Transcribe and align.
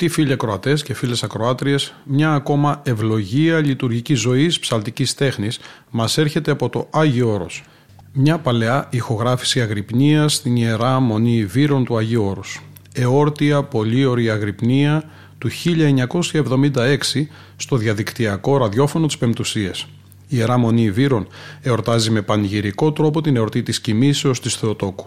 Αγαπητοί 0.00 0.20
φίλοι 0.20 0.32
ακροατές 0.32 0.82
και 0.82 0.94
φίλες 0.94 1.22
ακροάτριες, 1.22 1.94
μια 2.04 2.32
ακόμα 2.32 2.80
ευλογία 2.84 3.60
λειτουργική 3.60 4.14
ζωής 4.14 4.58
ψαλτικής 4.58 5.14
τέχνης 5.14 5.58
μας 5.90 6.18
έρχεται 6.18 6.50
από 6.50 6.68
το 6.68 6.88
Άγιο 6.90 7.32
Όρος. 7.32 7.64
Μια 8.12 8.38
παλαιά 8.38 8.88
ηχογράφηση 8.90 9.60
αγρυπνίας 9.60 10.34
στην 10.34 10.56
ιερά 10.56 11.00
μονή 11.00 11.44
Βύρων 11.44 11.84
του 11.84 11.96
Αγίου 11.96 12.24
Όρους. 12.24 12.62
Εόρτια 12.92 13.62
πολύωρη 13.62 14.30
αγρυπνία 14.30 15.04
του 15.38 15.48
1976 15.50 17.28
στο 17.56 17.76
διαδικτυακό 17.76 18.56
ραδιόφωνο 18.56 19.06
της 19.06 19.18
Πεμπτουσίας. 19.18 19.86
Η 20.28 20.36
Ιερά 20.36 20.58
Μονή 20.58 20.90
Βύρων 20.90 21.26
εορτάζει 21.60 22.10
με 22.10 22.22
πανηγυρικό 22.22 22.92
τρόπο 22.92 23.20
την 23.20 23.36
εορτή 23.36 23.62
της 23.62 23.80
κοιμήσεως 23.80 24.40
της 24.40 24.54
Θεοτόκου 24.54 25.06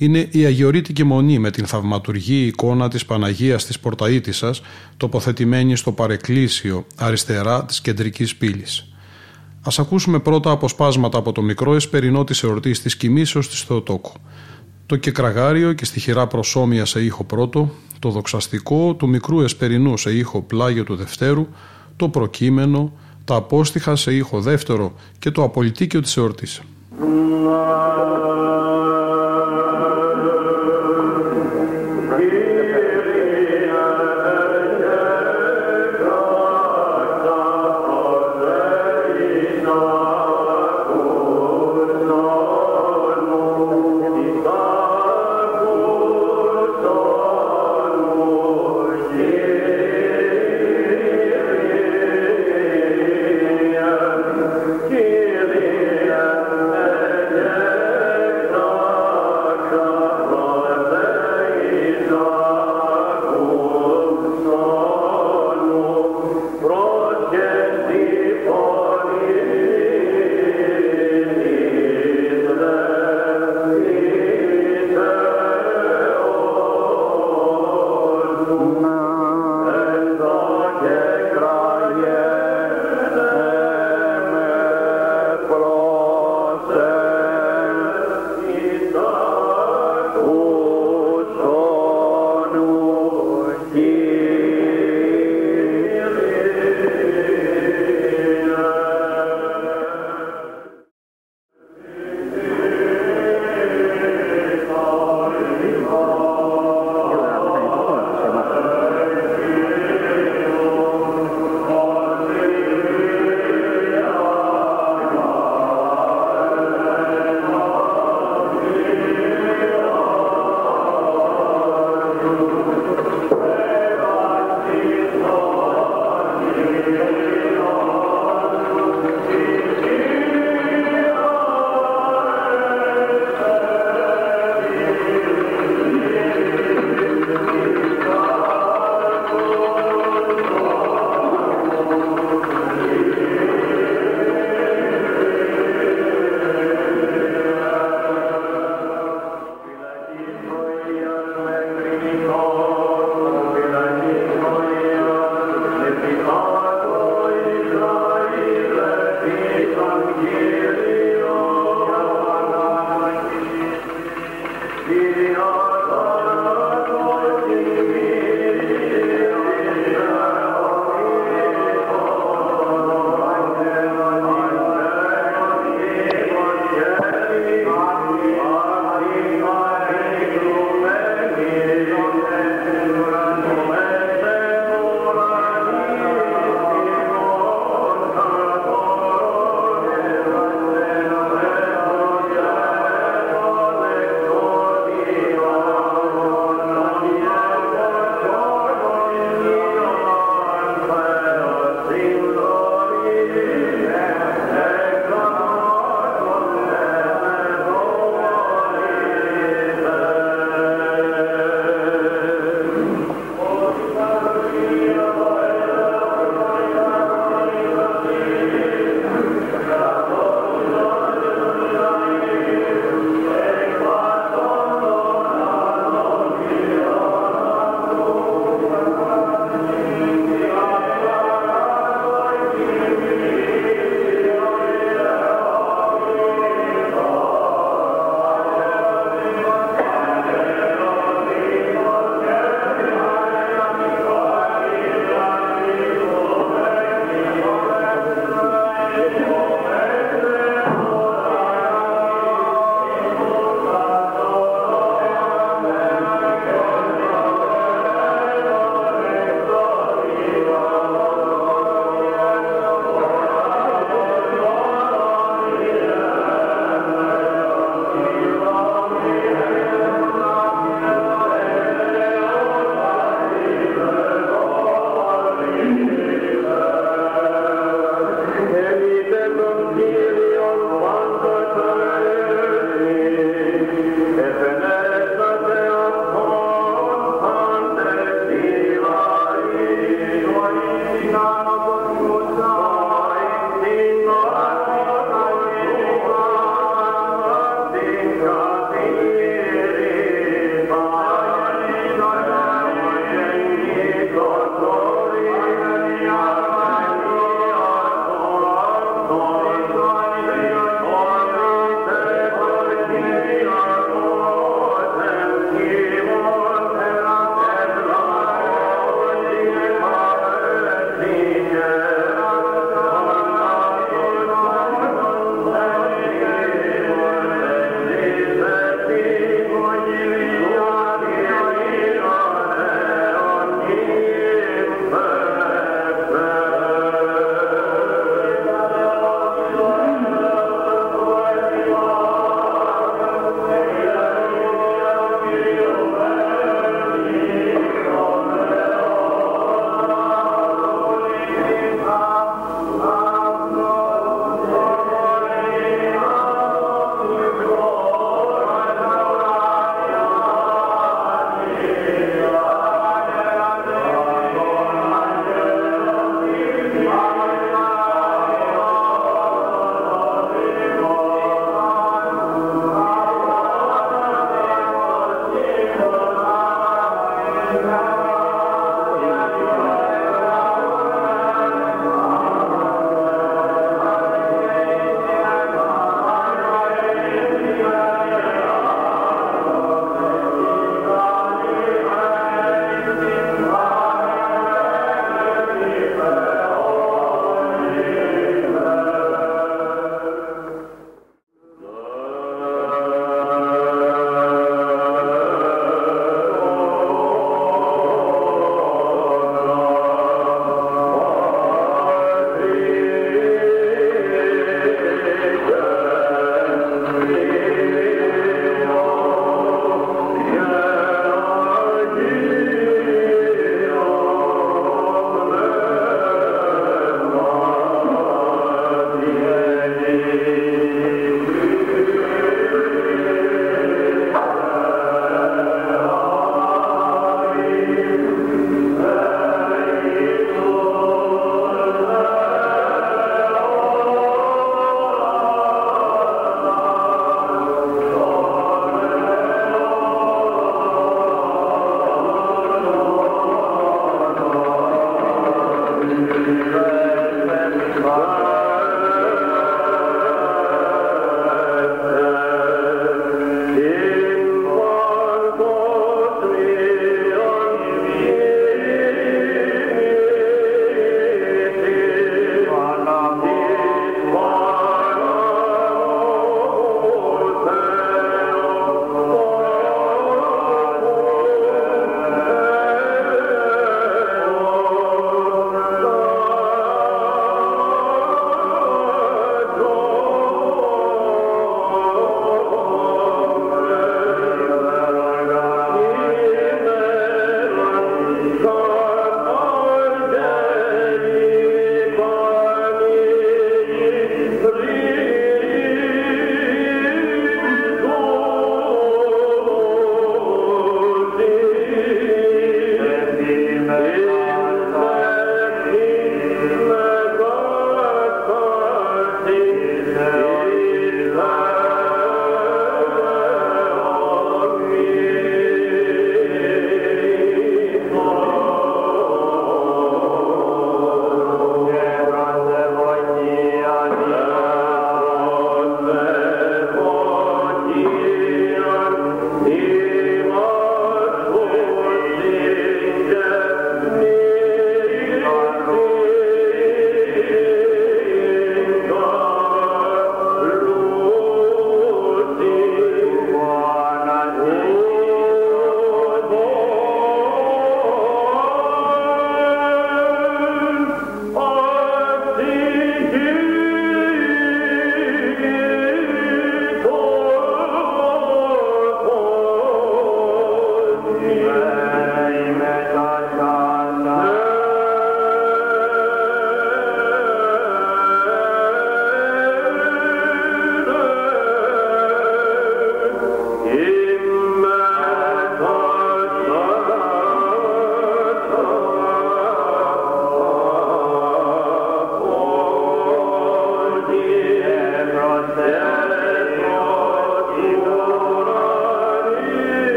είναι 0.00 0.28
η 0.30 0.44
Αγιορείτικη 0.44 1.04
Μονή 1.04 1.38
με 1.38 1.50
την 1.50 1.66
θαυματουργή 1.66 2.46
εικόνα 2.46 2.88
της 2.88 3.04
Παναγίας 3.04 3.64
της 3.64 3.78
Πορταΐτισσας 3.80 4.60
τοποθετημένη 4.96 5.76
στο 5.76 5.92
παρεκκλήσιο 5.92 6.86
αριστερά 6.96 7.64
της 7.64 7.80
κεντρικής 7.80 8.36
πύλης. 8.36 8.92
Ας 9.62 9.78
ακούσουμε 9.78 10.18
πρώτα 10.18 10.50
αποσπάσματα 10.50 11.18
από 11.18 11.32
το 11.32 11.42
μικρό 11.42 11.74
εσπερινό 11.74 12.24
της 12.24 12.42
εορτής 12.42 12.82
της 12.82 12.96
κοιμήσεως 12.96 13.48
της 13.48 13.62
Θεοτόκου. 13.62 14.12
Το 14.86 14.96
κεκραγάριο 14.96 15.72
και 15.72 15.84
στοιχειρά 15.84 16.26
προσώμια 16.26 16.84
σε 16.84 17.04
ήχο 17.04 17.24
πρώτο, 17.24 17.70
το 17.98 18.10
δοξαστικό 18.10 18.94
του 18.94 19.08
μικρού 19.08 19.40
εσπερινού 19.40 19.96
σε 19.96 20.12
ήχο 20.12 20.42
πλάγιο 20.42 20.84
του 20.84 20.96
δευτέρου, 20.96 21.46
το 21.96 22.08
προκείμενο, 22.08 22.92
τα 23.24 23.34
απόστοιχα 23.34 23.96
σε 23.96 24.14
ήχο 24.14 24.40
δεύτερο 24.40 24.94
και 25.18 25.30
το 25.30 25.42
απολυτίκιο 25.42 26.00
της 26.00 26.16
εορτής. 26.16 26.60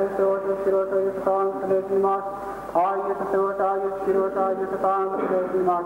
Άγιος 0.00 0.14
Θεός, 0.18 0.40
Άγιος 0.42 0.58
χειρός, 0.62 0.88
Άγιος 0.96 1.16
ο 1.20 1.22
θάνατος 1.26 1.58
τελέσιν 1.62 2.00
μας, 2.06 2.24
Άγιος 2.88 3.18
ο 3.24 3.26
Θεός, 3.32 3.56
Άγιος 3.70 3.96
χειρός, 4.04 4.34
Άγιος 4.46 4.72
ο 4.76 4.78
θάνατος 4.84 5.20
τελέσιν 5.28 5.62
μας. 5.68 5.84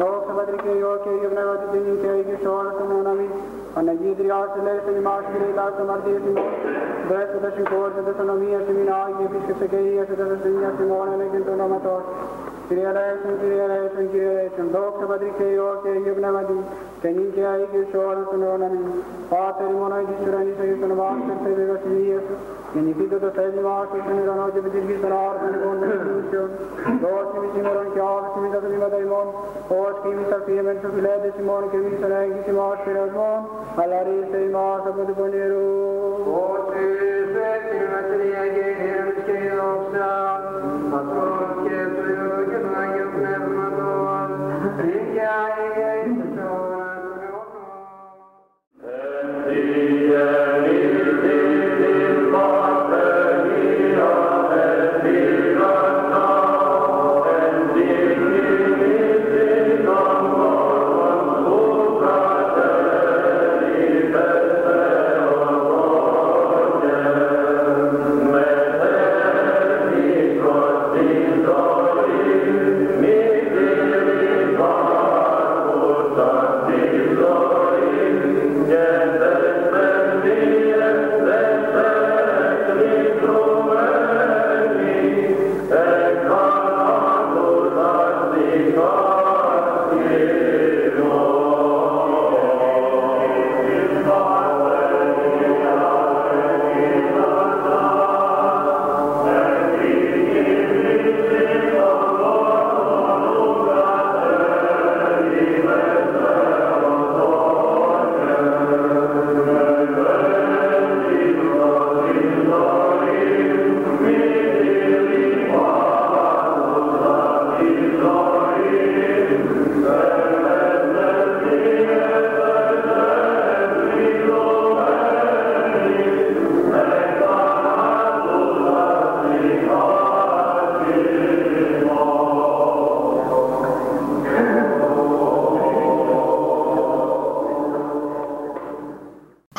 Δόξα 0.00 0.32
Πατρί 0.36 0.58
και 0.64 0.72
Υιό 0.78 0.92
και 1.02 1.10
Υιό 1.18 1.28
Πνεύμα 1.32 1.54
του 1.60 1.68
Τίνη 1.72 1.94
και 2.02 2.10
Υιός 2.20 2.42
όλος 2.58 2.74
τον 2.78 2.88
οναμή. 3.00 3.28
Παναγίδρια 3.74 4.38
τελέσιν 4.54 4.94
ημάς 5.00 5.24
και 5.30 5.38
λιλάς 5.42 5.72
των 5.76 5.84
μαρτύρων 5.90 6.24
ημών. 6.30 6.50
Δέσποτα 7.08 7.48
συγχώρτες 7.56 8.18
ονομίας 8.24 8.64
ημίν 8.70 8.90
Άγιοι 9.02 9.24
επίσκεψε 9.28 9.66
και 9.72 9.78
Υιός 9.88 10.06
και 10.08 10.16
τα 10.20 10.24
δεσποινιά 10.30 10.70
ημών 10.84 11.08
ενέγγεν 11.14 11.42
του 11.46 11.52
ονόματος. 11.56 12.04
Kyrie 12.68 12.82
eleison, 12.82 13.34
Kyrie 13.40 13.62
eleison, 13.66 14.04
Kyrie 14.10 14.30
eleison, 14.32 14.66
δόξα 14.74 15.04
Πατρί 15.10 15.30
και 15.38 15.46
Υιό 15.54 15.68
και 15.82 15.90
Υιό 16.02 16.14
Πνεύματι, 16.18 16.56
και 17.00 17.08
νυν 17.16 17.28
και 17.34 17.42
αεί 17.52 17.64
και 17.72 17.80
σε 17.90 17.96
όλους 18.08 18.26
των 18.30 18.38
αιώνων. 18.44 18.72
Πάτερ 19.30 19.68
ημών 19.74 19.92
εις 20.00 20.08
της 20.10 20.26
ουρανής, 20.26 20.56
Αγίος 20.62 20.80
των 20.82 20.92
βάσεων, 21.00 21.36
Θεέ 21.42 21.64
βασιλείας, 21.72 22.24
γεννηθείτε 22.76 23.16
το 23.24 23.30
θέλημα 23.38 23.74
σου 23.88 23.98
στον 24.04 24.16
ουρανό 24.20 24.46
και 24.52 24.60
επί 24.62 24.70
της 24.74 24.98
των 25.02 25.12
άρτων 25.26 25.50
ημών 25.56 25.76
των 25.80 25.90
εκκλήσεων. 25.96 26.48
Δώσε 27.02 27.36
μη 27.42 27.48
σήμερον 27.52 27.88
και 27.94 28.00
άφηση 28.14 28.38
μη 28.42 28.48
τα 28.54 28.60
τμήματα 28.64 28.98
ημών, 29.06 29.26
ως 29.80 29.94
και 30.02 30.08
εμείς 30.14 30.30
αφήμεν 30.36 30.76
του 30.82 30.88
φιλέντες 30.94 31.34
ημών 31.42 31.62
και 31.70 31.78
εμείς 31.80 31.96
τον 32.02 32.12
έγκυς 32.20 32.46
ημάς 32.52 32.78
πειρασμών, 32.84 33.38
αλλά 33.80 33.98
ρίστε 34.06 34.38
ημάς 34.48 34.82
από 34.90 35.00
του 35.06 35.14
πονηρού. 35.18 35.70
Ότι 36.52 36.84
σε 37.32 37.48
την 37.68 37.84
βασιλεία 37.92 38.44
και 38.54 38.64
η 38.70 38.74
δύναμη 38.80 39.14
και 39.26 39.34
η 39.44 39.48
δόξα, 39.58 40.10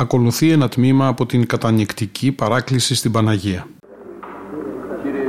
Ακολουθεί 0.10 0.52
ένα 0.52 0.70
τμήμα 0.70 1.08
από 1.08 1.26
την 1.26 1.46
κατανικτική 1.46 2.32
παράκληση 2.32 2.96
στην 2.96 3.12
Παναγία. 3.12 3.68
Κύριε, 5.04 5.22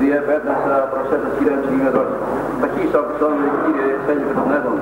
Διεπέτασα 0.00 0.74
προσέτας 0.92 1.32
Κύριε 1.36 1.56
Ψηγεδός. 1.64 2.10
Ταχύσα 2.62 3.00
ψώμε 3.10 3.46
Κύριε 3.64 3.94
θέλει 4.06 4.24
και 4.28 4.36
τον 4.38 4.48
έδων. 4.58 4.78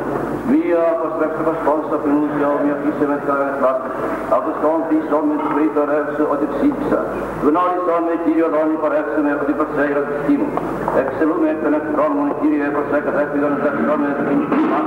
Μία 0.53 0.83
αποστρέψε 0.95 1.43
μας 1.49 1.59
πόνσα 1.67 1.97
πινούσια 2.03 2.47
ομοια 2.55 2.77
φύσε 2.83 3.05
με 3.11 3.17
καρές 3.27 3.57
λάστες. 3.65 3.95
Αποστόν 4.39 4.79
πίσω 4.89 5.17
με 5.29 5.35
τους 5.41 5.51
πρίτορεύσε 5.55 6.23
ότι 6.35 6.45
ψήφισα. 6.55 7.01
Γνώρισα 7.47 7.95
με 8.07 8.15
Κύριο 8.25 8.49
Δόνη 8.55 8.77
παρεύσε 8.83 9.21
με 9.25 9.31
ότι 9.43 9.53
προσέγρα 9.61 10.03
της 10.09 10.19
τίμου. 10.27 10.51
Εξελούμε 11.03 11.47
εκ 11.53 11.59
των 11.65 11.73
εχθρών 11.79 12.11
μου 12.17 12.27
Κύριε 12.41 12.69
προσέκατα 12.77 13.21
έφυγαν 13.25 13.53
δεχτρώμε 13.65 14.09
την 14.29 14.41
τιμά 14.51 14.81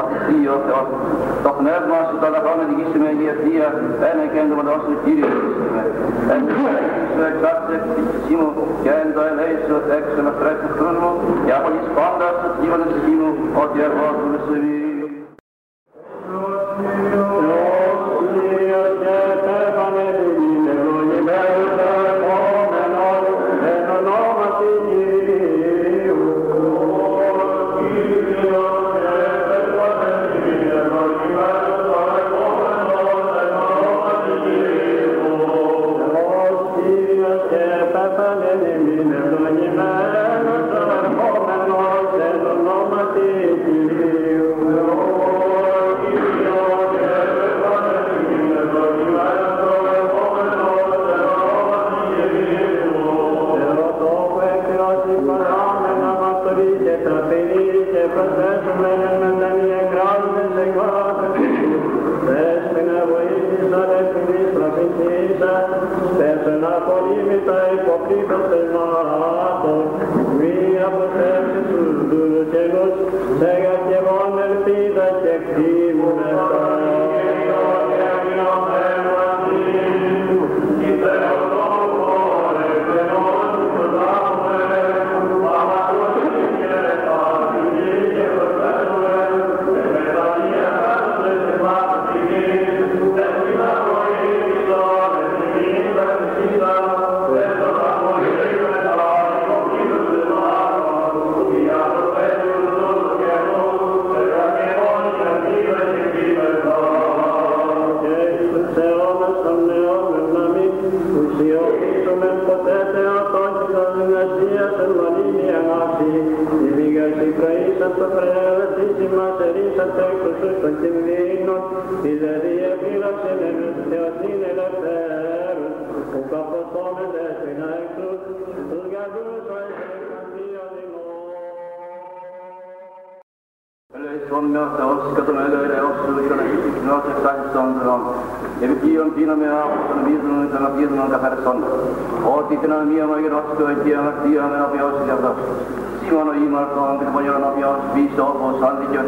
ότι 0.00 0.18
Εσύ 0.28 0.38
ο 0.56 0.58
Θεός. 0.66 0.88
Το 1.44 1.50
πνεύμα 1.58 1.98
σου 2.08 2.16
το 2.20 2.26
αγαπάμε 2.30 2.62
τη 2.68 2.74
γύση 2.78 2.98
με 3.04 3.10
η 3.22 3.24
ευθεία 3.32 3.68
ένα 4.10 4.24
και 4.32 4.38
εν 4.42 4.46
το 4.50 4.54
μοντώσου 4.58 4.92
Κύριε 5.04 5.30
непостижимо, 7.70 8.68
тя 8.84 9.02
им 9.02 9.12
да 9.12 9.28
елей 9.28 9.56
се 9.66 9.72
отекса 9.72 10.22
на 10.22 10.38
трето 10.38 10.74
трудно, 10.78 11.20
тя 11.46 11.64
по 11.64 11.70
изпада 11.70 12.32
с 12.44 12.64
имане 12.64 12.84
с 12.84 13.08
от 13.56 13.76
дявол 13.76 14.26
на 14.26 14.38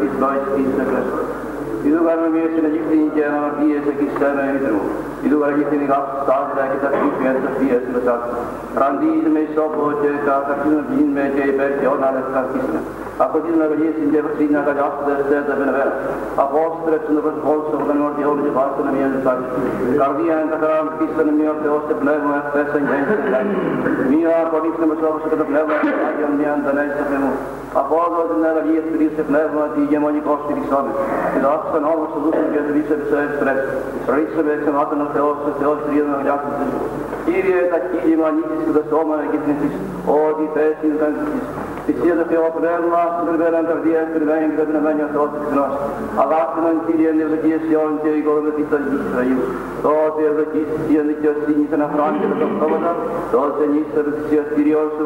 ditt 0.02 0.20
bajs, 0.20 0.44
ditt 0.56 0.88
kräst. 0.88 1.12
ಇದು 1.88 1.98
ಕಾರಣ 2.06 2.24
ಮೇಸಿನ 2.34 2.68
ಜಿಕ್ತಿ 2.72 2.96
ಡಿಎ 3.56 3.80
ಸಕಿಸ್ತಾನ 3.84 4.38
ಇದ್ರು 4.54 4.78
ಇದು 5.26 5.36
ಕಾರಣ 5.42 5.54
ಜಿಕ್ತಿ 5.58 5.76
ಗಾಪ್ 5.90 6.08
ಸಾತ್ 6.28 6.50
ದಾಕೆ 6.58 6.78
ತಕ್ 6.84 6.96
ಪಿಯರ್ 7.18 7.38
ಪಿಯರ್ 7.58 7.84
ಸತ್ 8.06 8.26
Randis 8.76 9.26
me 9.26 9.46
sopo 9.48 10.02
je 10.02 10.10
ka 10.26 10.42
ka 10.42 10.54
kin 10.62 10.84
bin 13.17 13.27
me 13.27 13.41
je 13.41 13.41
ber 13.41 13.41
je 13.41 13.41
ona 13.41 13.41
la 13.41 13.41
ka 13.41 13.41
kisna. 13.41 13.41
Ako 13.41 13.41
din 13.41 13.57
na 13.57 13.67
gaji 13.67 13.93
sin 13.95 14.11
je 14.11 14.21
sin 14.37 14.51
na 14.51 14.61
ga 14.61 14.73
jas 14.73 14.93
de 15.05 15.13
de 15.29 15.41
de 15.41 15.53
ben 15.53 15.71
ver. 15.71 15.91
A 16.37 16.43
postre 16.43 16.99
tsun 17.03 17.15
de 17.15 17.21
hol 17.21 17.61
so 17.71 17.77
ga 17.77 17.93
nor 17.93 18.13
di 18.15 18.23
hol 18.23 18.37
je 18.37 18.51
baat 18.51 18.83
na 18.83 18.91
mi 18.91 19.03
an 19.03 19.21
sa. 19.23 19.35
Kardi 19.97 20.29
an 20.31 20.49
ta 20.49 20.57
ka 20.57 20.97
kisna 20.97 21.31
mi 21.31 21.47
o 21.47 21.79
te 21.87 21.93
ble 21.93 22.17
mo 22.17 22.33
te 22.53 22.65
sen 22.71 22.87
je. 22.87 22.97
Mi 24.07 24.25
a 24.25 24.49
ko 24.49 24.59
dis 24.61 24.77
me 24.79 24.95
sopo 24.99 25.29
so 25.29 25.35
ka 25.35 25.43
ble 25.43 25.63
mo 25.63 25.73
a 25.73 26.11
je 26.19 26.25
mi 26.37 26.45
an 26.45 26.63
da 26.63 26.71
na 26.71 26.81
se 26.81 27.17
mo. 27.17 27.31
A 27.73 27.81
pozo 27.81 28.33
din 28.33 28.41
na 28.41 28.53
gaji 28.53 28.81
tri 28.91 29.09
se 29.15 29.23
ble 29.23 29.49
mo 29.53 29.67
di 29.75 29.87
je 29.87 29.99
mo 29.99 30.09
ni 30.09 30.21
ko 30.21 30.39
sti 30.45 30.61
sa. 30.69 30.83
Ida 31.37 31.49
aksa 31.49 31.79
no 31.79 32.07
so 32.13 32.19
du 32.19 32.29
je 32.31 32.61
de 32.61 32.83
se 32.87 32.95
se 33.09 33.19
stres. 33.35 33.61
Rise 34.07 34.41
be 34.43 34.63
se 34.63 34.71
na 34.71 34.85
ta 34.85 34.95
na 34.95 35.05
te 35.13 35.19
o 35.19 35.35
se 35.45 35.51
te 35.59 35.65
o 35.65 35.75
tri 35.85 36.01
na 36.01 36.23
ga 36.23 36.39
Κύριε 37.25 37.61
τα 37.71 37.79
κύλημα 37.79 38.31
νίκης 38.31 38.65
του 38.65 38.71
δεσόμα 38.71 39.17
και 39.31 39.37
την 39.45 39.55
της 39.61 39.73
ό,τι 40.05 40.45
θέση 40.53 40.87
του 40.91 40.97
καν 40.99 41.13
της. 41.17 41.43
Θυσία 41.85 42.15
το 42.19 42.25
Θεό 42.31 42.47
πνεύμα, 42.57 43.01
στην 43.13 43.25
περβέραν 43.27 43.63
καρδία, 43.69 44.01
στην 44.07 44.13
περβέραν 44.17 44.49
και 44.55 44.63
την 44.69 44.75
εμένια 44.79 45.07
Θεός 45.13 45.29
της 45.33 45.43
γνώσης. 45.51 45.81
Αγάπημεν 46.23 46.77
Κύριε 46.85 47.11
νευλογία 47.19 47.59
Σιών 47.65 47.91
και 48.01 48.09
οικοδομητή 48.19 48.63
των 48.71 48.81
γης 48.87 49.01
Ισραήλ. 49.07 49.39
Τότε 49.85 50.21
ευδοκής 50.29 50.69
η 50.93 50.95
δικαιοσύνη 51.11 51.65
των 51.71 51.79
αφρών 51.85 52.13
και 52.21 52.27
των 52.41 52.49
πτώματα, 52.53 52.91
τότε 53.35 53.61
νύστερ 53.73 54.05
της 54.15 54.27
ιαστηριών 54.35 54.87
σου 54.95 55.05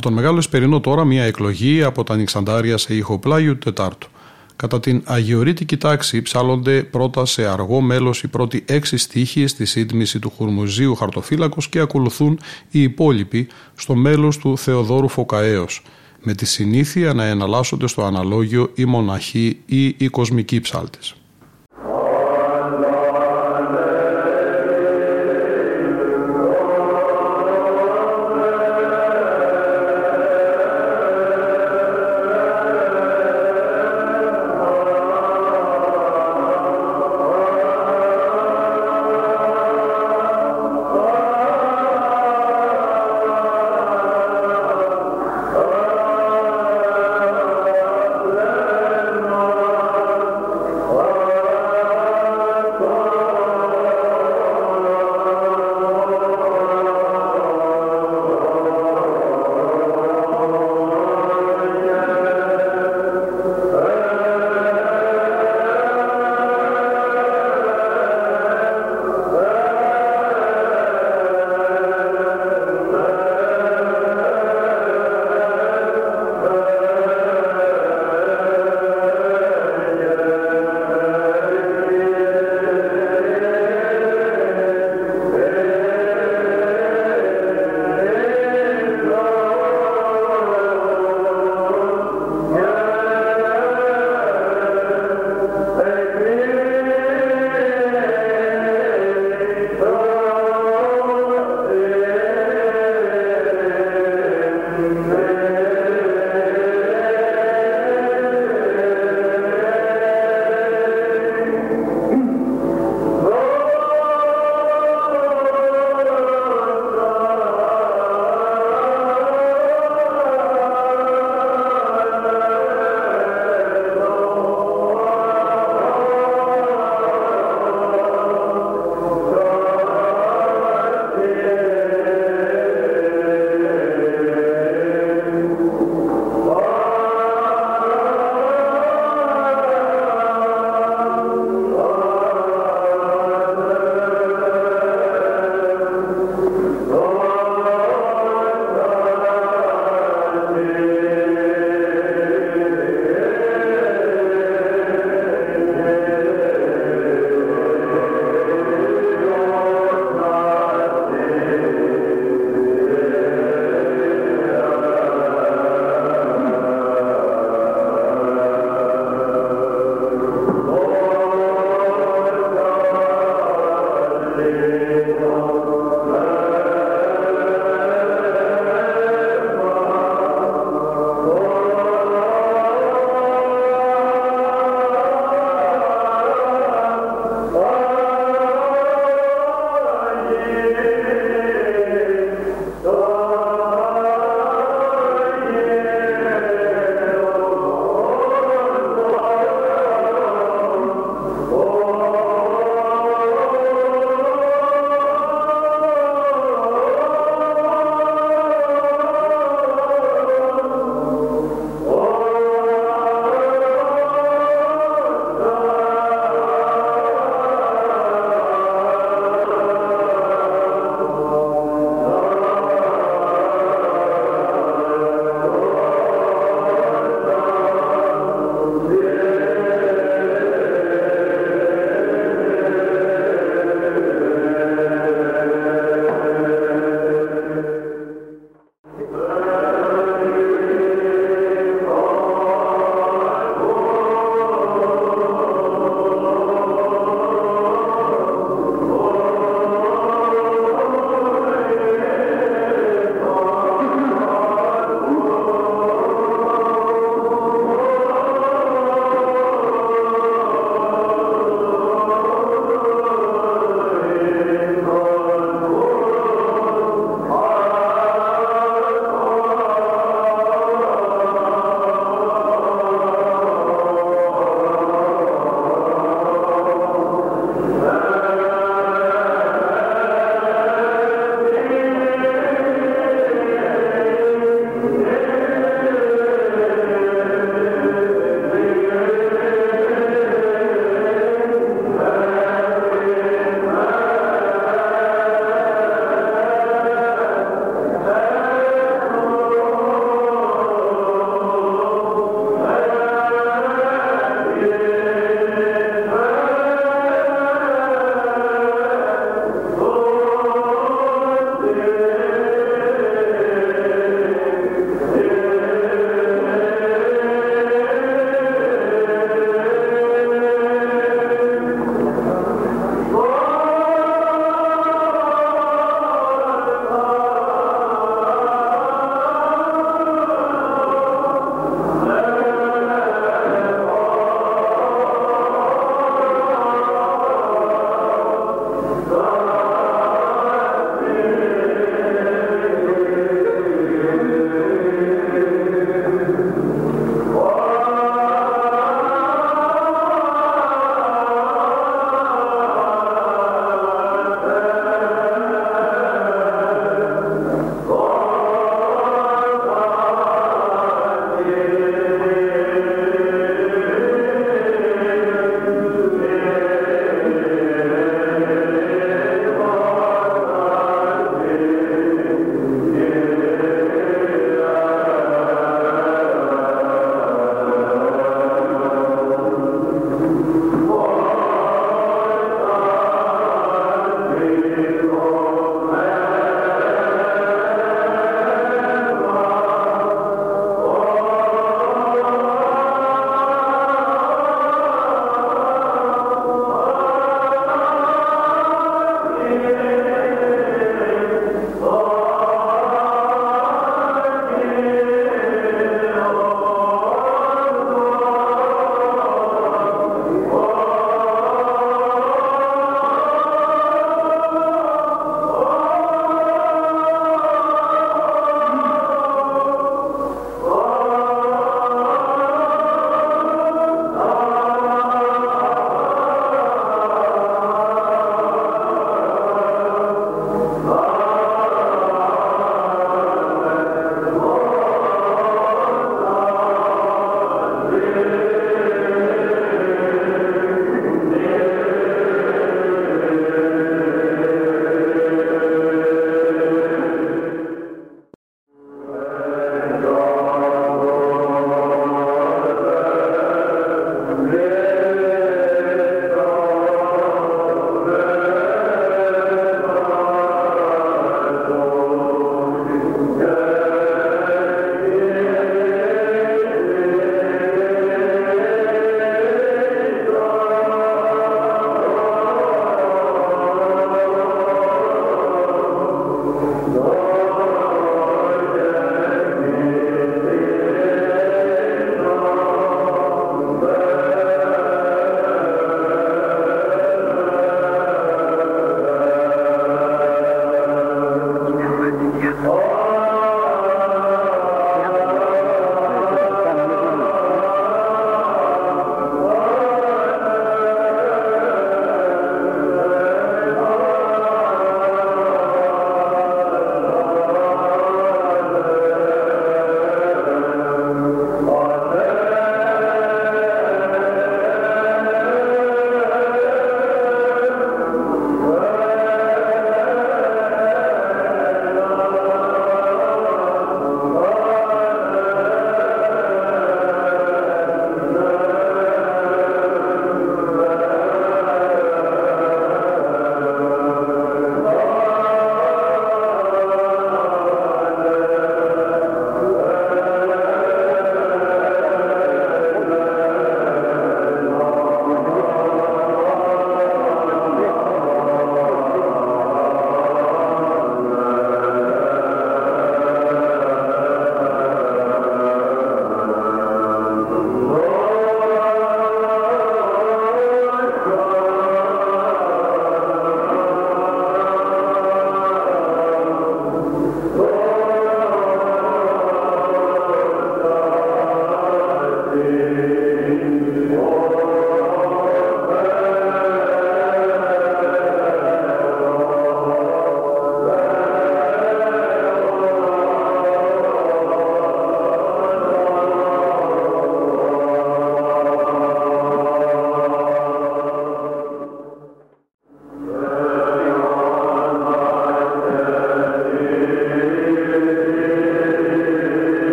τον 0.00 0.12
Μεγάλο 0.12 0.38
Εσπερινό 0.38 0.80
τώρα 0.80 1.04
μια 1.04 1.24
εκλογή 1.24 1.82
από 1.82 2.04
τα 2.04 2.16
Νιξαντάρια 2.16 2.76
σε 2.76 2.94
ήχο 2.94 3.18
πλάγιου 3.18 3.58
Τετάρτου. 3.58 4.08
Κατά 4.56 4.80
την 4.80 5.02
αγιορείτικη 5.04 5.76
τάξη 5.76 6.22
ψάλλονται 6.22 6.82
πρώτα 6.82 7.24
σε 7.24 7.46
αργό 7.46 7.80
μέλος 7.80 8.22
οι 8.22 8.28
πρώτοι 8.28 8.64
έξι 8.66 8.96
στίχοι 8.96 9.46
στη 9.46 9.64
σύντμηση 9.64 10.18
του 10.18 10.30
Χουρμουζίου 10.36 10.94
Χαρτοφύλακος 10.94 11.68
και 11.68 11.78
ακολουθούν 11.78 12.38
οι 12.70 12.82
υπόλοιποι 12.82 13.46
στο 13.74 13.94
μέλος 13.94 14.38
του 14.38 14.58
Θεοδόρου 14.58 15.08
Φωκαέως 15.08 15.82
με 16.22 16.34
τη 16.34 16.46
συνήθεια 16.46 17.14
να 17.14 17.24
εναλλάσσονται 17.24 17.86
στο 17.86 18.04
αναλόγιο 18.04 18.72
η 18.74 18.84
μοναχή 18.84 19.60
ή 19.66 19.86
η 19.86 20.08
κοσμική 20.08 20.60
ψάλτης. 20.60 21.14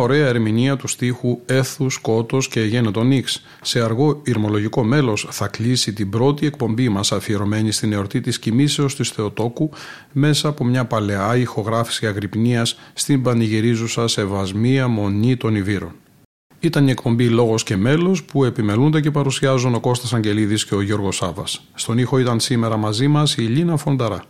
Ωραία 0.00 0.26
ερμηνεία 0.26 0.76
του 0.76 0.88
στίχου 0.88 1.38
Έθους, 1.46 1.94
Σκότο 1.94 2.38
και 2.50 2.60
Γένετο 2.60 3.02
Νίξ. 3.02 3.42
Σε 3.62 3.80
αργό 3.80 4.20
ηρμολογικό 4.24 4.84
μέλος 4.84 5.26
θα 5.30 5.48
κλείσει 5.48 5.92
την 5.92 6.10
πρώτη 6.10 6.46
εκπομπή 6.46 6.88
μας 6.88 7.12
αφιερωμένη 7.12 7.72
στην 7.72 7.92
εορτή 7.92 8.20
της 8.20 8.38
κοιμήσεως 8.38 8.96
της 8.96 9.08
Θεοτόκου 9.08 9.70
μέσα 10.12 10.48
από 10.48 10.64
μια 10.64 10.84
παλαιά 10.84 11.36
ηχογράφηση 11.36 12.06
αγρυπνίας 12.06 12.78
στην 12.92 13.22
πανηγυρίζουσα 13.22 14.08
σεβασμία 14.08 14.88
μονή 14.88 15.36
των 15.36 15.54
Ιβύρων. 15.54 15.92
Ήταν 16.60 16.88
η 16.88 16.90
εκπομπή 16.90 17.28
Λόγος 17.28 17.62
και 17.62 17.76
Μέλος 17.76 18.24
που 18.24 18.44
επιμελούνται 18.44 19.00
και 19.00 19.10
παρουσιάζουν 19.10 19.74
ο 19.74 19.80
Κώστας 19.80 20.14
Αγγελίδης 20.14 20.64
και 20.64 20.74
ο 20.74 20.80
Γιώργος 20.80 21.16
Σάβα. 21.16 21.44
Στον 21.74 21.98
ήχο 21.98 22.18
ήταν 22.18 22.40
σήμερα 22.40 22.76
μαζί 22.76 23.08
μας 23.08 23.36
η 23.36 23.42
Λίνα 23.42 23.76
Φονταρά. 23.76 24.22